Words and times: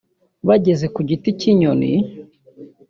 Bageze 0.47 0.85
ku 0.93 0.99
Giti 1.07 1.29
cy’inyoni 1.39 1.91